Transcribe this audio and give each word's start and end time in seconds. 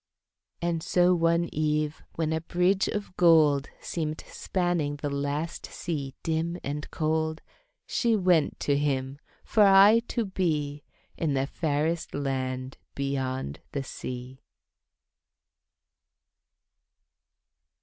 And 0.63 0.81
so 0.81 1.13
one 1.13 1.47
eve 1.53 2.01
when 2.15 2.33
a 2.33 2.41
bridge 2.41 2.87
of 2.87 3.15
gold 3.17 3.69
Seemed 3.81 4.23
spanning 4.25 4.95
the 4.95 5.11
last 5.11 5.67
sea 5.67 6.15
dim 6.23 6.57
and 6.63 6.89
cold, 6.89 7.43
She 7.85 8.15
went 8.15 8.59
to 8.61 8.75
him, 8.75 9.19
for 9.43 9.61
aye 9.61 10.01
to 10.07 10.25
be 10.25 10.81
In 11.17 11.35
the 11.35 11.45
fairest 11.45 12.15
land 12.15 12.79
beyond 12.95 13.59
the 13.73 13.83
sea. 13.83 14.41